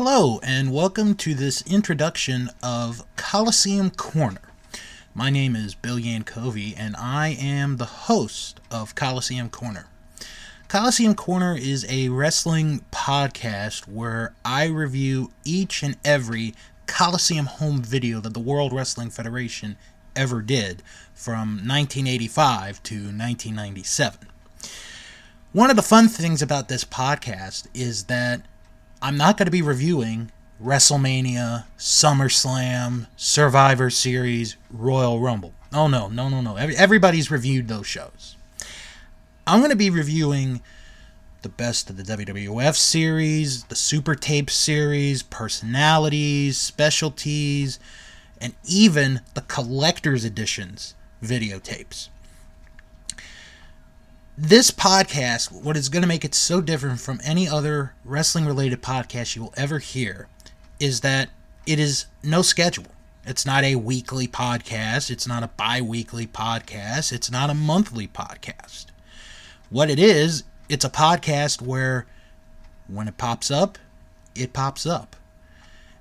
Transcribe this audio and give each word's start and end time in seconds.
Hello, 0.00 0.38
and 0.44 0.72
welcome 0.72 1.14
to 1.14 1.34
this 1.34 1.60
introduction 1.62 2.50
of 2.62 3.04
Coliseum 3.16 3.90
Corner. 3.90 4.42
My 5.12 5.28
name 5.28 5.56
is 5.56 5.74
Bill 5.74 5.96
Yankovi, 5.96 6.72
and 6.76 6.94
I 6.94 7.30
am 7.30 7.78
the 7.78 7.84
host 7.84 8.60
of 8.70 8.94
Coliseum 8.94 9.50
Corner. 9.50 9.86
Coliseum 10.68 11.16
Corner 11.16 11.56
is 11.56 11.84
a 11.88 12.10
wrestling 12.10 12.84
podcast 12.92 13.88
where 13.88 14.34
I 14.44 14.66
review 14.66 15.32
each 15.44 15.82
and 15.82 15.96
every 16.04 16.54
Coliseum 16.86 17.46
home 17.46 17.82
video 17.82 18.20
that 18.20 18.34
the 18.34 18.38
World 18.38 18.72
Wrestling 18.72 19.10
Federation 19.10 19.76
ever 20.14 20.42
did 20.42 20.80
from 21.12 21.66
1985 21.66 22.84
to 22.84 22.94
1997. 22.94 24.28
One 25.50 25.70
of 25.70 25.76
the 25.76 25.82
fun 25.82 26.06
things 26.06 26.40
about 26.40 26.68
this 26.68 26.84
podcast 26.84 27.66
is 27.74 28.04
that 28.04 28.42
I'm 29.00 29.16
not 29.16 29.36
going 29.36 29.46
to 29.46 29.52
be 29.52 29.62
reviewing 29.62 30.32
WrestleMania, 30.62 31.64
SummerSlam, 31.78 33.06
Survivor 33.16 33.90
Series, 33.90 34.56
Royal 34.70 35.20
Rumble. 35.20 35.54
Oh, 35.72 35.86
no, 35.86 36.08
no, 36.08 36.28
no, 36.28 36.40
no. 36.40 36.56
Everybody's 36.56 37.30
reviewed 37.30 37.68
those 37.68 37.86
shows. 37.86 38.36
I'm 39.46 39.60
going 39.60 39.70
to 39.70 39.76
be 39.76 39.90
reviewing 39.90 40.62
the 41.42 41.48
best 41.48 41.88
of 41.90 41.96
the 41.96 42.02
WWF 42.02 42.74
series, 42.74 43.64
the 43.64 43.76
Super 43.76 44.16
Tape 44.16 44.50
series, 44.50 45.22
personalities, 45.22 46.58
specialties, 46.58 47.78
and 48.40 48.54
even 48.64 49.20
the 49.34 49.42
collector's 49.42 50.24
editions 50.24 50.94
videotapes 51.22 52.08
this 54.40 54.70
podcast, 54.70 55.50
what 55.50 55.76
is 55.76 55.88
going 55.88 56.02
to 56.02 56.08
make 56.08 56.24
it 56.24 56.32
so 56.32 56.60
different 56.60 57.00
from 57.00 57.20
any 57.24 57.48
other 57.48 57.94
wrestling 58.04 58.46
related 58.46 58.80
podcast 58.80 59.34
you 59.34 59.42
will 59.42 59.54
ever 59.56 59.80
hear, 59.80 60.28
is 60.78 61.00
that 61.00 61.30
it 61.66 61.80
is 61.80 62.06
no 62.22 62.40
schedule. 62.40 62.86
It's 63.26 63.44
not 63.44 63.64
a 63.64 63.74
weekly 63.74 64.28
podcast. 64.28 65.10
It's 65.10 65.26
not 65.26 65.42
a 65.42 65.48
bi 65.48 65.80
weekly 65.80 66.28
podcast. 66.28 67.12
It's 67.12 67.32
not 67.32 67.50
a 67.50 67.54
monthly 67.54 68.06
podcast. 68.06 68.86
What 69.70 69.90
it 69.90 69.98
is, 69.98 70.44
it's 70.68 70.84
a 70.84 70.90
podcast 70.90 71.60
where 71.60 72.06
when 72.86 73.08
it 73.08 73.18
pops 73.18 73.50
up, 73.50 73.76
it 74.36 74.52
pops 74.52 74.86
up. 74.86 75.16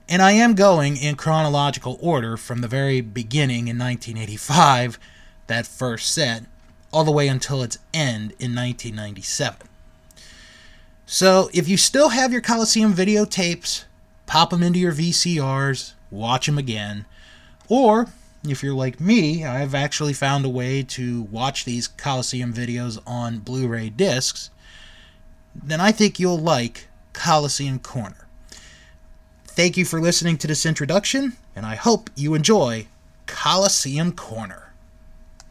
And 0.07 0.21
I 0.21 0.33
am 0.33 0.53
going 0.53 0.95
in 0.95 1.15
chronological 1.15 1.97
order 1.99 2.37
from 2.37 2.61
the 2.61 2.67
very 2.67 3.01
beginning 3.01 3.67
in 3.67 3.79
1985, 3.79 4.99
that 5.47 5.65
first 5.65 6.13
set, 6.13 6.43
all 6.91 7.03
the 7.03 7.11
way 7.11 7.27
until 7.27 7.63
its 7.63 7.77
end 7.93 8.31
in 8.39 8.55
1997. 8.55 9.67
So, 11.05 11.49
if 11.53 11.67
you 11.69 11.77
still 11.77 12.09
have 12.09 12.33
your 12.33 12.41
Coliseum 12.41 12.93
videotapes, 12.93 13.85
pop 14.25 14.49
them 14.49 14.61
into 14.61 14.79
your 14.79 14.91
VCRs, 14.91 15.93
watch 16.11 16.47
them 16.47 16.57
again. 16.57 17.05
Or, 17.69 18.07
if 18.45 18.61
you're 18.61 18.73
like 18.73 18.99
me, 18.99 19.45
I've 19.45 19.73
actually 19.73 20.13
found 20.13 20.45
a 20.45 20.49
way 20.49 20.83
to 20.83 21.23
watch 21.23 21.65
these 21.65 21.87
Coliseum 21.87 22.53
videos 22.53 22.99
on 23.07 23.39
Blu 23.39 23.67
ray 23.67 23.89
discs, 23.89 24.49
then 25.55 25.81
I 25.81 25.91
think 25.91 26.19
you'll 26.19 26.37
like 26.37 26.87
Coliseum 27.13 27.79
Corner. 27.79 28.27
Thank 29.45 29.75
you 29.75 29.85
for 29.85 29.99
listening 29.99 30.37
to 30.39 30.47
this 30.47 30.65
introduction, 30.65 31.33
and 31.55 31.65
I 31.65 31.75
hope 31.75 32.09
you 32.15 32.35
enjoy 32.35 32.87
Coliseum 33.25 34.11
Corner. 34.11 34.66